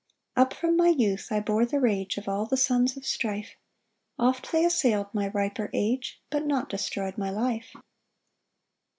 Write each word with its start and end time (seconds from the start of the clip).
2 0.35 0.41
Up 0.41 0.53
from 0.55 0.75
my 0.75 0.87
youth 0.87 1.27
I 1.31 1.39
bore 1.41 1.63
the 1.63 1.79
rage 1.79 2.17
Of 2.17 2.27
all 2.27 2.47
the 2.47 2.57
sons 2.57 2.97
of 2.97 3.05
strife; 3.05 3.55
Oft 4.17 4.51
they 4.51 4.65
assail'd 4.65 5.13
my 5.13 5.27
riper 5.27 5.69
age, 5.73 6.19
But 6.31 6.43
not 6.47 6.69
destroy'd 6.69 7.19
my 7.19 7.29
life. 7.29 7.75